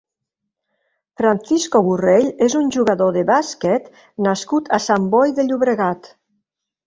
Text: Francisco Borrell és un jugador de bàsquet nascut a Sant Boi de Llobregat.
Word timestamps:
Francisco 1.19 1.81
Borrell 1.87 2.31
és 2.45 2.55
un 2.61 2.71
jugador 2.77 3.13
de 3.17 3.23
bàsquet 3.31 3.91
nascut 4.29 4.71
a 4.79 4.79
Sant 4.87 5.05
Boi 5.13 5.35
de 5.41 5.45
Llobregat. 5.51 6.11